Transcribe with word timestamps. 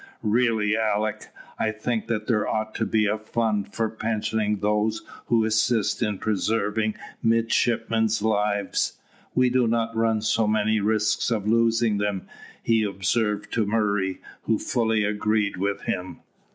"Really, 0.23 0.75
Alick, 0.75 1.29
I 1.59 1.69
think 1.69 2.07
that 2.07 2.25
there 2.25 2.47
ought 2.47 2.73
to 2.73 2.87
be 2.87 3.05
a 3.05 3.19
fund 3.19 3.71
for 3.71 3.87
pensioning 3.87 4.57
those 4.59 5.03
who 5.27 5.45
assist 5.45 6.01
in 6.01 6.17
preserving 6.17 6.95
midshipmen's 7.21 8.23
lives; 8.23 8.97
we 9.35 9.51
do 9.51 9.67
run 9.67 10.21
so 10.23 10.47
many 10.47 10.79
risks 10.79 11.29
of 11.29 11.47
losing 11.47 11.99
them," 11.99 12.27
he 12.63 12.81
observed 12.81 13.53
to 13.53 13.67
Murray, 13.67 14.19
who 14.45 14.57
fully 14.57 15.03
agreed 15.03 15.57
with 15.57 15.81
him. 15.83 16.21